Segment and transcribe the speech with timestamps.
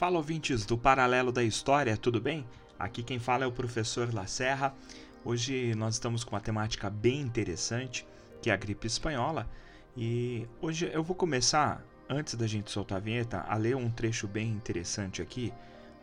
[0.00, 2.46] Fala ouvintes do Paralelo da História, tudo bem?
[2.78, 4.74] Aqui quem fala é o professor Lacerra.
[5.22, 8.06] Hoje nós estamos com uma temática bem interessante,
[8.40, 9.46] que é a gripe espanhola.
[9.94, 14.26] E hoje eu vou começar, antes da gente soltar a vinheta, a ler um trecho
[14.26, 15.52] bem interessante aqui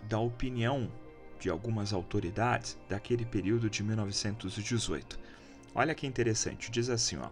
[0.07, 0.91] da opinião
[1.39, 5.17] de algumas autoridades daquele período de 1918.
[5.73, 7.29] Olha que interessante, diz assim, ó: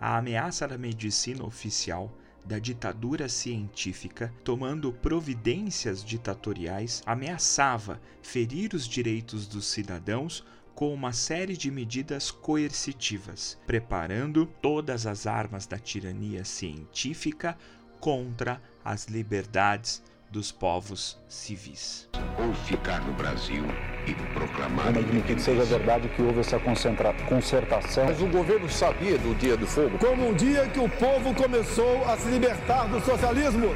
[0.00, 2.10] A ameaça da medicina oficial
[2.44, 11.56] da ditadura científica, tomando providências ditatoriais, ameaçava ferir os direitos dos cidadãos com uma série
[11.56, 17.56] de medidas coercitivas, preparando todas as armas da tirania científica
[18.00, 22.08] contra as liberdades dos povos civis.
[22.38, 23.62] Ou ficar no Brasil
[24.06, 24.90] e proclamar.
[24.90, 27.12] Não admitir que seja verdade que houve essa concentra...
[27.28, 28.06] concertação.
[28.06, 29.98] Mas o governo sabia do dia do fogo.
[29.98, 33.66] Como um dia que o povo começou a se libertar do socialismo.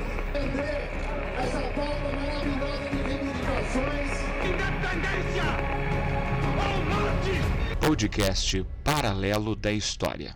[1.37, 4.11] Essa pauta maravilhosa de reivindicações.
[4.43, 5.45] Independência!
[6.65, 7.87] Ao norte!
[7.87, 10.35] Podcast Paralelo da História.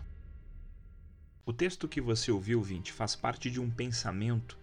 [1.43, 4.60] O texto que você ouviu, Vinte, faz parte de um pensamento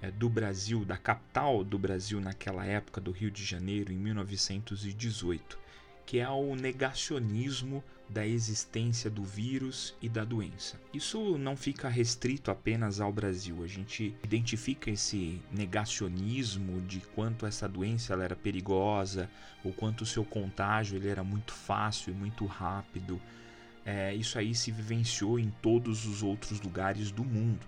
[0.00, 5.58] é, do Brasil, da capital do Brasil naquela época, do Rio de Janeiro, em 1918,
[6.06, 10.80] que é o negacionismo da existência do vírus e da doença.
[10.92, 13.62] Isso não fica restrito apenas ao Brasil.
[13.62, 19.30] A gente identifica esse negacionismo de quanto essa doença era perigosa,
[19.62, 23.20] o quanto o seu contágio ele era muito fácil e muito rápido.
[23.86, 27.66] É, isso aí se vivenciou em todos os outros lugares do mundo.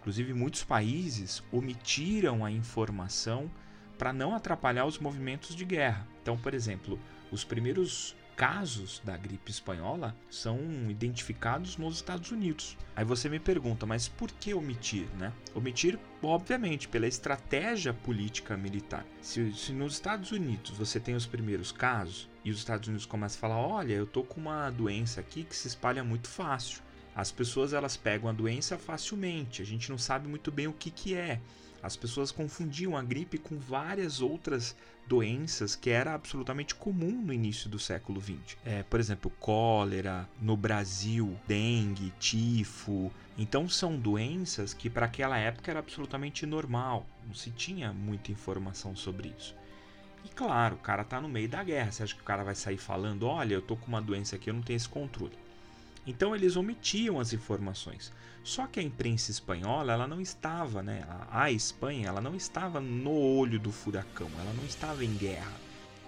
[0.00, 3.50] Inclusive, muitos países omitiram a informação
[3.98, 6.06] para não atrapalhar os movimentos de guerra.
[6.22, 6.98] Então, por exemplo,
[7.30, 12.78] os primeiros casos da gripe espanhola são identificados nos Estados Unidos.
[12.96, 15.30] Aí você me pergunta, mas por que omitir, né?
[15.54, 19.04] Omitir, obviamente, pela estratégia política militar.
[19.20, 23.36] Se, se nos Estados Unidos você tem os primeiros casos e os Estados Unidos começam
[23.36, 26.80] a falar, olha, eu tô com uma doença aqui que se espalha muito fácil.
[27.14, 30.90] As pessoas elas pegam a doença facilmente, a gente não sabe muito bem o que,
[30.90, 31.40] que é.
[31.82, 34.76] As pessoas confundiam a gripe com várias outras
[35.06, 38.56] doenças que era absolutamente comum no início do século XX.
[38.64, 43.10] É, por exemplo, cólera, no Brasil, dengue, tifo.
[43.36, 48.94] Então são doenças que para aquela época era absolutamente normal, não se tinha muita informação
[48.94, 49.56] sobre isso.
[50.24, 51.90] E claro, o cara tá no meio da guerra.
[51.90, 54.50] Você acha que o cara vai sair falando: olha, eu tô com uma doença aqui,
[54.50, 55.36] eu não tenho esse controle.
[56.06, 58.12] Então eles omitiam as informações.
[58.42, 61.04] Só que a imprensa espanhola, ela não estava, né?
[61.30, 65.52] A Espanha, ela não estava no olho do furacão, ela não estava em guerra.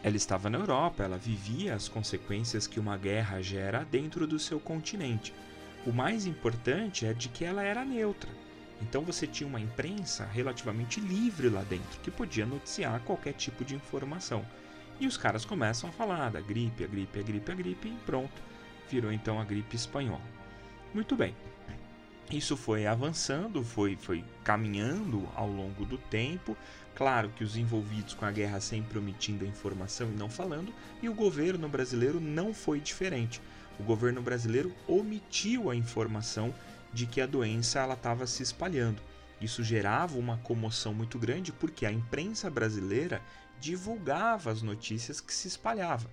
[0.02, 4.58] Ela estava na Europa, ela vivia as consequências que uma guerra gera dentro do seu
[4.58, 5.32] continente.
[5.86, 8.30] O mais importante é de que ela era neutra.
[8.80, 13.76] Então você tinha uma imprensa relativamente livre lá dentro, que podia noticiar qualquer tipo de
[13.76, 14.44] informação.
[14.98, 17.96] E os caras começam a falar da gripe, a gripe, a gripe, a gripe, e
[18.04, 18.51] pronto
[18.92, 20.20] virou então a gripe espanhola.
[20.92, 21.34] Muito bem.
[22.30, 26.56] Isso foi avançando, foi, foi caminhando ao longo do tempo.
[26.94, 31.08] Claro que os envolvidos com a guerra sempre omitindo a informação e não falando, e
[31.08, 33.40] o governo brasileiro não foi diferente.
[33.80, 36.54] O governo brasileiro omitiu a informação
[36.92, 39.02] de que a doença estava se espalhando.
[39.40, 43.22] Isso gerava uma comoção muito grande porque a imprensa brasileira
[43.58, 46.10] divulgava as notícias que se espalhavam.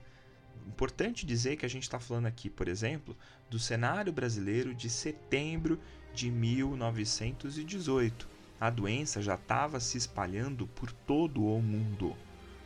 [0.70, 3.18] Importante dizer que a gente está falando aqui, por exemplo,
[3.50, 5.80] do cenário brasileiro de setembro
[6.14, 8.30] de 1918.
[8.62, 12.16] A doença já estava se espalhando por todo o mundo.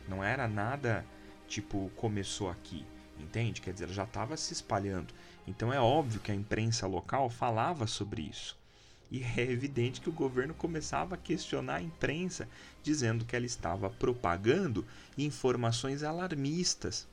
[0.06, 1.04] Não era nada
[1.48, 2.84] tipo começou aqui,
[3.18, 3.62] entende?
[3.62, 5.14] Quer dizer, já estava se espalhando.
[5.46, 8.54] Então é óbvio que a imprensa local falava sobre isso.
[9.10, 12.46] E é evidente que o governo começava a questionar a imprensa,
[12.82, 14.86] dizendo que ela estava propagando
[15.16, 17.08] informações alarmistas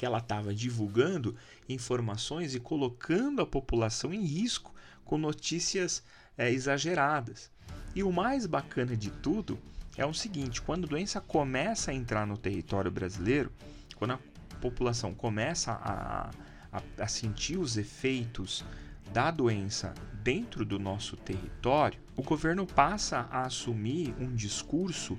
[0.00, 1.36] que ela estava divulgando
[1.68, 4.74] informações e colocando a população em risco
[5.04, 6.02] com notícias
[6.38, 7.50] é, exageradas.
[7.94, 9.58] E o mais bacana de tudo
[9.98, 13.52] é o seguinte: quando a doença começa a entrar no território brasileiro,
[13.94, 14.18] quando a
[14.58, 16.30] população começa a,
[16.72, 18.64] a, a sentir os efeitos
[19.12, 25.18] da doença dentro do nosso território, o governo passa a assumir um discurso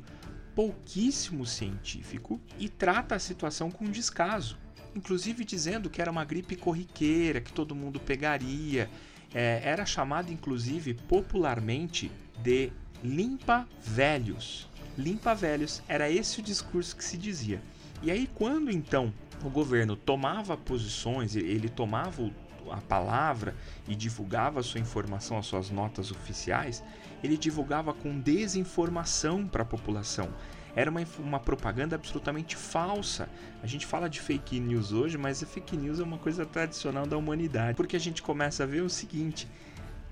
[0.56, 4.60] pouquíssimo científico e trata a situação com descaso
[4.96, 8.90] inclusive dizendo que era uma gripe corriqueira, que todo mundo pegaria.
[9.34, 12.12] É, era chamado, inclusive, popularmente
[12.42, 12.72] de
[13.04, 14.70] limpa velhos.
[14.98, 17.62] Limpa velhos, era esse o discurso que se dizia.
[18.02, 22.30] E aí, quando então o governo tomava posições, ele tomava
[22.70, 23.56] a palavra
[23.88, 26.84] e divulgava a sua informação, as suas notas oficiais,
[27.24, 30.30] ele divulgava com desinformação para a população.
[30.76, 33.28] Era uma, uma propaganda absolutamente falsa.
[33.62, 37.06] A gente fala de fake news hoje, mas a fake news é uma coisa tradicional
[37.06, 37.76] da humanidade.
[37.76, 39.48] Porque a gente começa a ver o seguinte: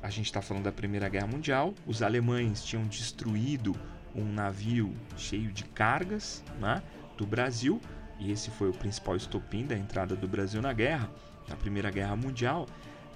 [0.01, 3.75] a gente está falando da Primeira Guerra Mundial, os alemães tinham destruído
[4.15, 6.81] um navio cheio de cargas né,
[7.17, 7.79] do Brasil,
[8.19, 11.09] e esse foi o principal estopim da entrada do Brasil na guerra,
[11.47, 12.67] na Primeira Guerra Mundial.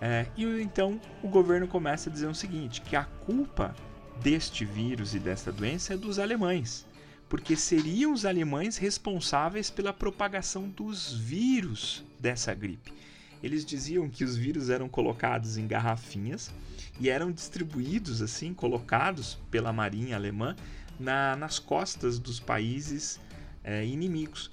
[0.02, 3.74] É, e então o governo começa a dizer o seguinte: que a culpa
[4.22, 6.86] deste vírus e desta doença é dos alemães,
[7.34, 12.94] porque seriam os alemães responsáveis pela propagação dos vírus dessa gripe.
[13.42, 16.54] Eles diziam que os vírus eram colocados em garrafinhas
[17.00, 20.56] e eram distribuídos assim, colocados pela marinha alemã
[21.00, 23.20] na, nas costas dos países
[23.64, 24.52] é, inimigos.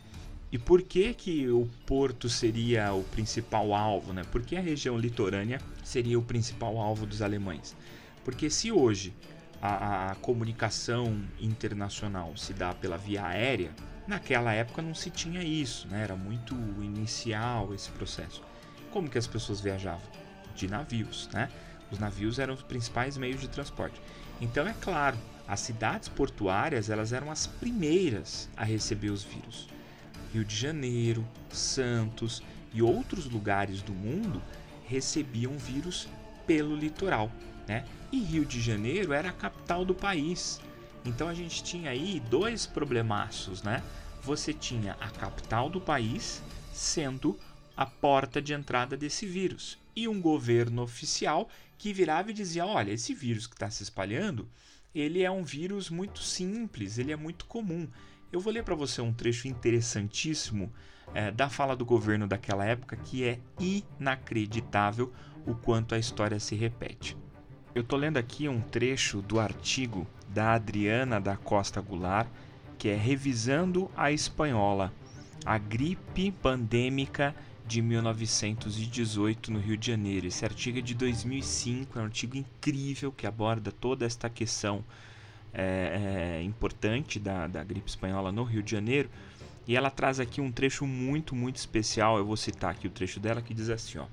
[0.50, 4.14] E por que, que o porto seria o principal alvo?
[4.14, 4.22] Né?
[4.32, 7.76] Por que a região litorânea seria o principal alvo dos alemães?
[8.24, 9.12] Porque se hoje
[9.60, 13.70] a, a, comunicação internacional se dá pela via aérea,
[14.06, 16.02] naquela época não se tinha isso, né?
[16.02, 18.42] era muito inicial esse processo.
[18.90, 20.08] Como que as pessoas viajavam?
[20.54, 21.48] De navios, né?
[21.90, 24.00] Os navios eram os principais meios de transporte.
[24.40, 25.16] Então é claro,
[25.46, 29.68] as cidades portuárias elas eram as primeiras a receber os vírus.
[30.32, 32.42] Rio de Janeiro, Santos
[32.72, 34.42] e outros lugares do mundo
[34.86, 36.08] recebiam vírus
[36.46, 37.30] pelo litoral,
[37.66, 37.84] né?
[38.12, 40.60] E Rio de Janeiro era a capital do país.
[41.04, 43.82] Então a gente tinha aí dois problemaços, né?
[44.22, 46.42] Você tinha a capital do país
[46.72, 47.38] sendo
[47.76, 51.48] a porta de entrada desse vírus e um governo oficial
[51.78, 54.48] que virava e dizia: olha, esse vírus que está se espalhando,
[54.94, 57.88] ele é um vírus muito simples, ele é muito comum.
[58.32, 60.72] Eu vou ler para você um trecho interessantíssimo
[61.14, 65.12] é, da fala do governo daquela época que é inacreditável
[65.46, 67.16] o quanto a história se repete.
[67.72, 72.28] Eu estou lendo aqui um trecho do artigo da Adriana da Costa Goulart,
[72.76, 74.92] que é Revisando a Espanhola,
[75.44, 77.32] a gripe pandêmica
[77.64, 80.26] de 1918 no Rio de Janeiro.
[80.26, 84.84] Esse artigo é de 2005, é um artigo incrível que aborda toda esta questão
[85.54, 89.08] é, é, importante da, da gripe espanhola no Rio de Janeiro.
[89.68, 92.18] E ela traz aqui um trecho muito, muito especial.
[92.18, 94.06] Eu vou citar aqui o trecho dela que diz assim: ó,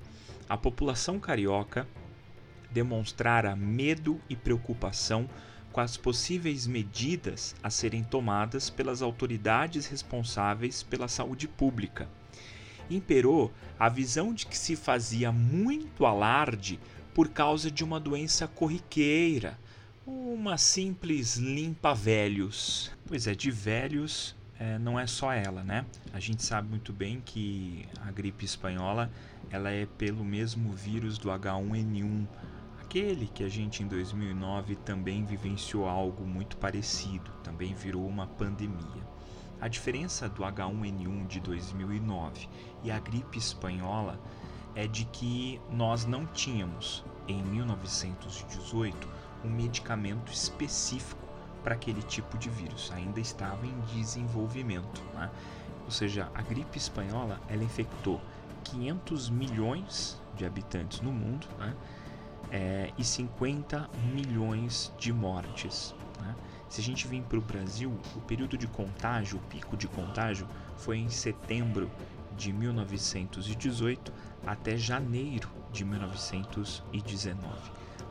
[0.48, 1.88] A população carioca
[2.70, 5.28] demonstrara medo e preocupação
[5.72, 12.08] com as possíveis medidas a serem tomadas pelas autoridades responsáveis pela saúde pública
[12.90, 16.80] imperou a visão de que se fazia muito alarde
[17.14, 19.58] por causa de uma doença corriqueira,
[20.06, 22.90] uma simples limpa velhos.
[23.06, 25.84] Pois é, de velhos é, não é só ela, né?
[26.12, 29.10] A gente sabe muito bem que a gripe espanhola
[29.50, 32.26] ela é pelo mesmo vírus do H1N1,
[32.88, 39.06] aquele que a gente em 2009 também vivenciou algo muito parecido, também virou uma pandemia.
[39.60, 42.48] A diferença do H1N1 de 2009
[42.82, 44.18] e a gripe espanhola
[44.74, 49.06] é de que nós não tínhamos, em 1918,
[49.44, 51.28] um medicamento específico
[51.62, 55.02] para aquele tipo de vírus, ainda estava em desenvolvimento.
[55.12, 55.30] Né?
[55.84, 58.18] Ou seja, a gripe espanhola ela infectou
[58.64, 61.74] 500 milhões de habitantes no mundo né?
[62.50, 65.94] É, e 50 milhões de mortes.
[66.20, 66.34] Né?
[66.68, 70.46] Se a gente vir para o Brasil, o período de contágio, o pico de contágio,
[70.76, 71.90] foi em setembro
[72.36, 74.12] de 1918
[74.46, 77.38] até janeiro de 1919.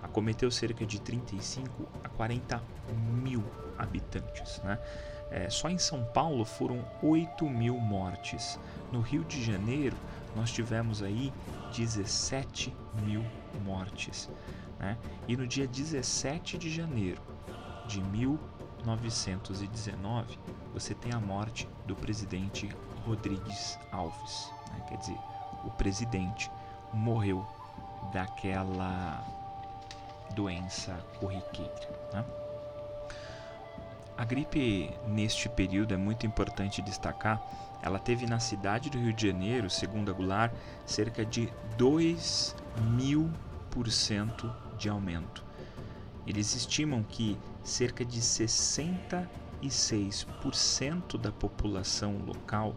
[0.04, 2.62] Acometeu cerca de 35 a 40
[3.22, 3.44] mil
[3.78, 4.62] habitantes.
[4.64, 4.78] Né?
[5.30, 8.60] É, só em São Paulo foram 8 mil mortes.
[8.92, 9.98] No Rio de Janeiro,
[10.36, 11.34] nós tivemos aí
[11.76, 13.26] 17 mil
[13.58, 14.30] mortes.
[14.80, 14.98] Né?
[15.28, 17.22] E no dia 17 de janeiro
[17.88, 20.40] de 1919,
[20.74, 22.70] você tem a morte do presidente
[23.06, 24.52] Rodrigues Alves.
[24.72, 24.86] Né?
[24.90, 25.18] Quer dizer,
[25.66, 26.52] o presidente
[26.94, 27.46] morreu
[28.14, 29.26] daquela
[30.36, 31.90] doença corriqueira.
[32.14, 32.24] Né?
[34.18, 37.40] A gripe neste período é muito importante destacar.
[37.84, 40.52] Ela teve na cidade do Rio de Janeiro, segundo a Goulart,
[40.86, 42.56] cerca de 2
[42.96, 43.32] mil
[43.78, 45.46] por cento de aumento.
[46.26, 52.76] Eles estimam que cerca de 66% da população local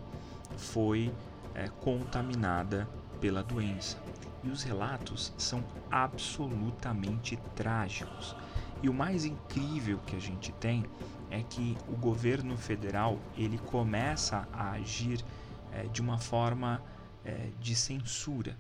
[0.59, 1.11] foi
[1.55, 2.87] é, contaminada
[3.19, 3.97] pela doença.
[4.45, 8.37] E os relatos são absolutamente trágicos.
[8.83, 10.85] E o mais incrível que a gente tem
[11.31, 15.25] é que o governo federal ele começa a agir
[15.73, 16.83] é, de uma forma
[17.25, 18.55] é, de censura.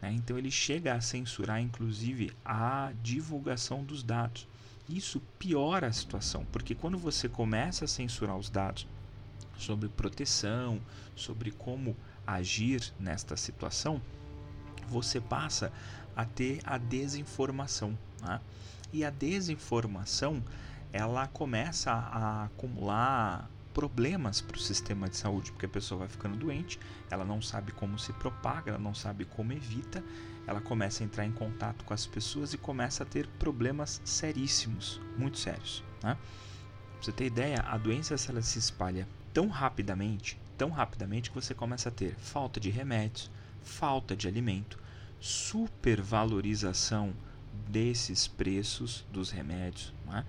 [0.00, 0.12] Né?
[0.12, 4.46] Então ele chega a censurar, inclusive, a divulgação dos dados.
[4.88, 8.86] Isso piora a situação, porque quando você começa a censurar os dados
[9.58, 10.80] sobre proteção,
[11.14, 14.00] sobre como agir nesta situação,
[14.88, 15.72] você passa
[16.14, 17.98] a ter a desinformação.
[18.22, 18.40] Né?
[18.92, 20.42] E a desinformação
[20.92, 26.34] ela começa a acumular problemas para o sistema de saúde, porque a pessoa vai ficando
[26.34, 26.80] doente,
[27.10, 30.02] ela não sabe como se propaga, ela não sabe como evita,
[30.46, 34.98] ela começa a entrar em contato com as pessoas e começa a ter problemas seríssimos,
[35.18, 35.84] muito sérios.
[36.02, 36.14] Né?
[36.14, 41.52] Pra você ter ideia, a doença ela se espalha tão rapidamente, tão rapidamente que você
[41.52, 43.30] começa a ter falta de remédios,
[43.62, 44.78] falta de alimento,
[45.20, 47.12] supervalorização
[47.68, 49.92] desses preços dos remédios.
[50.06, 50.24] Né?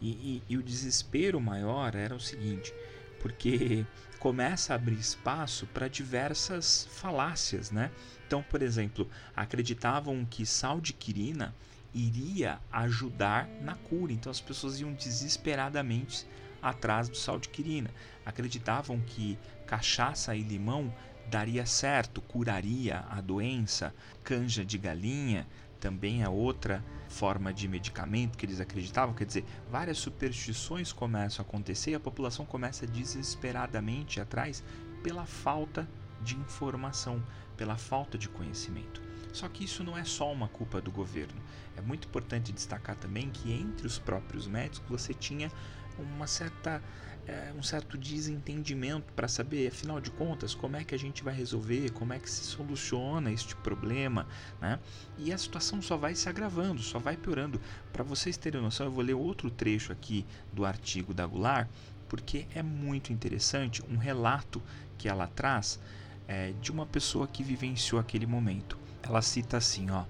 [0.00, 2.72] E, e, e, o desespero maior era o seguinte:
[3.20, 3.84] porque
[4.18, 7.90] começa a abrir espaço para diversas falácias, né?
[8.26, 11.54] Então, por exemplo, acreditavam que sal de quirina
[11.94, 16.26] iria ajudar na cura, então as pessoas iam desesperadamente
[16.60, 17.90] atrás do sal de quirina.
[18.24, 20.92] Acreditavam que cachaça e limão
[21.28, 25.46] daria certo, curaria a doença, canja de galinha
[25.76, 29.14] também é outra forma de medicamento que eles acreditavam.
[29.14, 34.62] Quer dizer, várias superstições começam a acontecer e a população começa desesperadamente atrás
[35.02, 35.88] pela falta
[36.20, 37.22] de informação,
[37.56, 39.02] pela falta de conhecimento.
[39.32, 41.40] Só que isso não é só uma culpa do governo.
[41.76, 45.50] É muito importante destacar também que entre os próprios médicos você tinha
[45.98, 46.82] uma certa
[47.26, 51.34] é, um certo desentendimento para saber, afinal de contas, como é que a gente vai
[51.34, 54.26] resolver, como é que se soluciona este problema,
[54.60, 54.78] né?
[55.18, 57.60] E a situação só vai se agravando, só vai piorando.
[57.92, 61.68] Para vocês terem noção, eu vou ler outro trecho aqui do artigo da Goulart,
[62.08, 64.62] porque é muito interessante um relato
[64.96, 65.80] que ela traz
[66.28, 68.78] é, de uma pessoa que vivenciou aquele momento.
[69.02, 70.04] Ela cita assim, ó.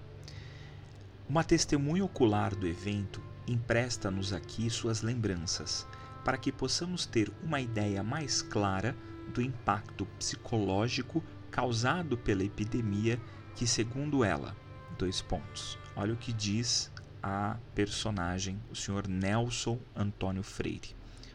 [1.28, 5.86] Uma testemunha ocular do evento empresta-nos aqui suas lembranças
[6.24, 8.96] para que possamos ter uma ideia mais clara
[9.32, 13.20] do impacto psicológico causado pela epidemia
[13.54, 14.56] que, segundo ela,
[14.98, 15.78] dois pontos.
[15.94, 16.90] Olha o que diz
[17.22, 20.94] a personagem, o senhor Nelson Antônio Freire.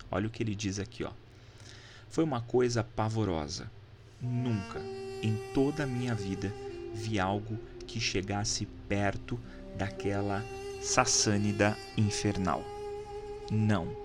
[0.10, 1.12] Olha o que ele diz aqui, ó.
[2.10, 3.72] Foi uma coisa pavorosa.
[4.22, 4.80] Nunca,
[5.24, 6.53] em toda a minha vida,
[6.94, 9.39] vi algo que chegasse perto
[9.77, 10.44] daquela
[10.81, 12.63] sassânida infernal.
[13.51, 13.95] Não,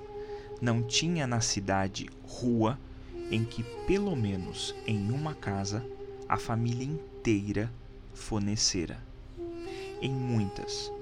[0.61, 2.79] não tinha na cidade rua
[3.31, 5.83] em que, pelo menos em uma casa,
[6.29, 7.73] a família inteira
[8.13, 8.99] fornecera.
[10.03, 10.93] Em muitas,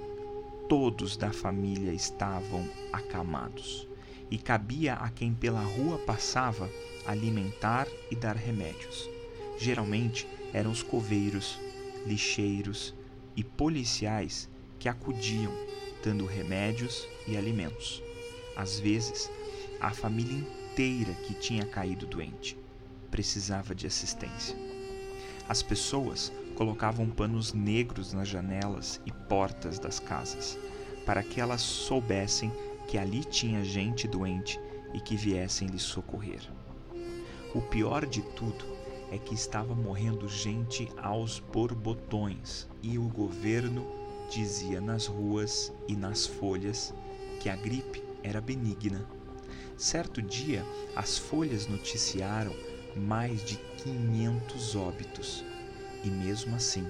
[0.68, 3.88] todos da família estavam acamados,
[4.30, 6.70] e cabia a quem pela rua passava
[7.04, 9.10] alimentar e dar remédios.
[9.58, 11.58] Geralmente eram os coveiros,
[12.06, 12.94] lixeiros
[13.36, 14.48] e policiais
[14.84, 15.50] que acudiam,
[16.04, 18.02] dando remédios e alimentos.
[18.54, 19.30] Às vezes,
[19.80, 22.54] a família inteira que tinha caído doente
[23.10, 24.54] precisava de assistência.
[25.48, 30.58] As pessoas colocavam panos negros nas janelas e portas das casas
[31.06, 32.52] para que elas soubessem
[32.86, 34.60] que ali tinha gente doente
[34.92, 36.42] e que viessem lhe socorrer.
[37.54, 38.66] O pior de tudo
[39.10, 46.26] é que estava morrendo gente aos borbotões e o governo dizia nas ruas e nas
[46.26, 46.94] folhas
[47.40, 49.06] que a gripe era benigna
[49.76, 50.64] Certo dia,
[50.94, 52.54] as folhas noticiaram
[52.96, 55.44] mais de 500 óbitos.
[56.04, 56.86] E mesmo assim,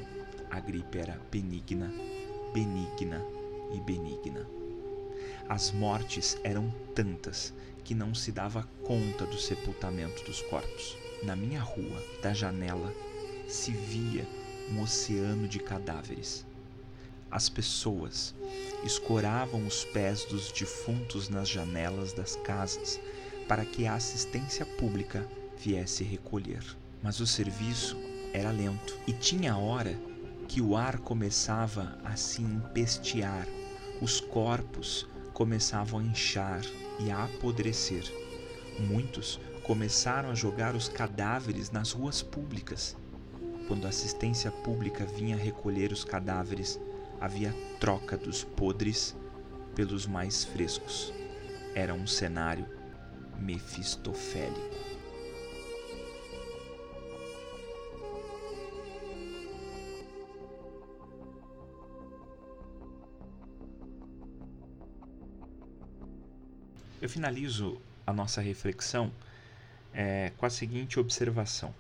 [0.51, 1.91] a gripe era benigna,
[2.53, 3.25] benigna
[3.73, 4.47] e benigna.
[5.49, 10.97] As mortes eram tantas que não se dava conta do sepultamento dos corpos.
[11.23, 12.93] Na minha rua, da janela,
[13.49, 14.27] se via
[14.71, 16.45] um oceano de cadáveres.
[17.35, 18.33] As pessoas
[18.85, 23.01] escoravam os pés dos defuntos nas janelas das casas
[23.49, 25.27] para que a assistência pública
[25.59, 26.63] viesse recolher.
[27.03, 27.97] Mas o serviço
[28.33, 29.99] era lento e tinha hora
[30.47, 33.49] que o ar começava a se empestear,
[34.01, 36.63] os corpos começavam a inchar
[37.01, 38.05] e a apodrecer.
[38.79, 42.97] Muitos começaram a jogar os cadáveres nas ruas públicas.
[43.67, 46.79] Quando a assistência pública vinha recolher os cadáveres,
[47.25, 49.17] havia troca dos podres
[49.75, 51.11] pelos mais frescos.
[51.75, 52.67] Era um cenário
[53.39, 54.61] mefistofélico.
[67.01, 69.11] Eu finalizo a nossa reflexão
[69.95, 71.75] é, com a seguinte observação: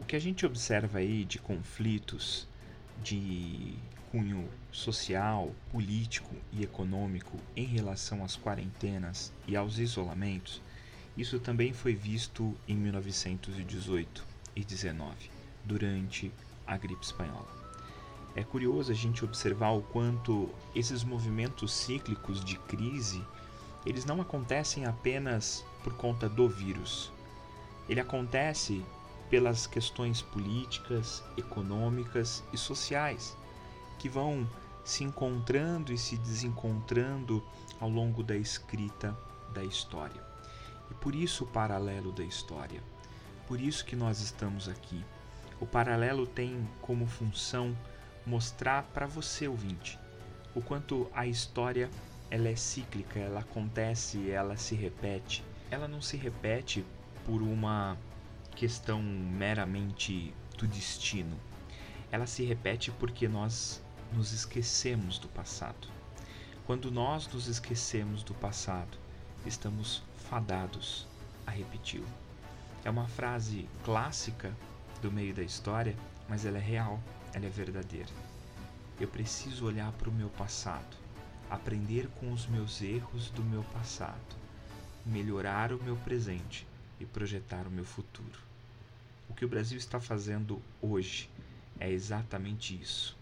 [0.00, 2.48] o que a gente observa aí de conflitos
[3.02, 3.78] de
[4.16, 10.62] cunho social, político e econômico em relação às quarentenas e aos isolamentos,
[11.18, 15.30] isso também foi visto em 1918 e 19,
[15.62, 16.32] durante
[16.66, 17.46] a gripe espanhola.
[18.34, 23.22] É curioso a gente observar o quanto esses movimentos cíclicos de crise,
[23.84, 27.12] eles não acontecem apenas por conta do vírus.
[27.86, 28.82] Ele acontece
[29.28, 33.36] pelas questões políticas, econômicas e sociais
[33.98, 34.48] que vão
[34.84, 37.42] se encontrando e se desencontrando
[37.80, 39.16] ao longo da escrita
[39.52, 40.22] da história.
[40.90, 42.82] E por isso o paralelo da história.
[43.46, 45.04] Por isso que nós estamos aqui.
[45.60, 47.76] O paralelo tem como função
[48.26, 49.98] mostrar para você ouvinte
[50.56, 51.90] o quanto a história
[52.30, 55.44] ela é cíclica, ela acontece, ela se repete.
[55.70, 56.84] Ela não se repete
[57.26, 57.96] por uma
[58.54, 61.36] questão meramente do destino.
[62.10, 63.82] Ela se repete porque nós
[64.16, 65.88] nos esquecemos do passado.
[66.64, 68.96] Quando nós nos esquecemos do passado,
[69.44, 71.06] estamos fadados
[71.46, 72.08] a repeti-lo.
[72.82, 74.56] É uma frase clássica
[75.02, 75.94] do meio da história,
[76.30, 76.98] mas ela é real,
[77.34, 78.08] ela é verdadeira.
[78.98, 80.96] Eu preciso olhar para o meu passado,
[81.50, 84.34] aprender com os meus erros do meu passado,
[85.04, 86.66] melhorar o meu presente
[86.98, 88.40] e projetar o meu futuro.
[89.28, 91.28] O que o Brasil está fazendo hoje
[91.78, 93.15] é exatamente isso.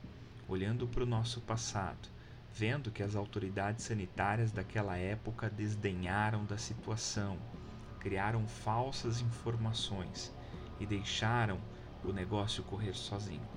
[0.47, 2.09] Olhando para o nosso passado,
[2.53, 7.39] vendo que as autoridades sanitárias daquela época desdenharam da situação,
[7.99, 10.35] criaram falsas informações
[10.79, 11.59] e deixaram
[12.05, 13.49] o negócio correr sozinho.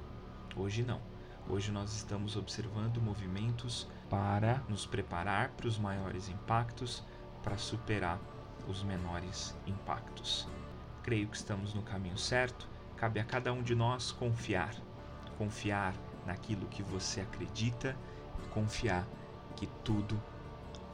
[0.55, 1.01] Hoje não.
[1.49, 7.03] Hoje nós estamos observando movimentos para nos preparar para os maiores impactos,
[7.43, 8.17] para superar
[8.65, 10.47] os menores impactos.
[11.03, 14.73] Creio que estamos no caminho certo, cabe a cada um de nós confiar.
[15.37, 15.93] Confiar
[16.27, 17.95] naquilo que você acredita
[18.51, 19.07] confiar
[19.55, 20.21] que tudo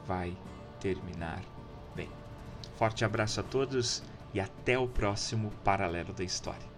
[0.06, 0.36] vai
[0.80, 1.42] terminar
[1.94, 2.08] bem.
[2.76, 6.74] Forte abraço a todos e até o próximo Paralelo da História.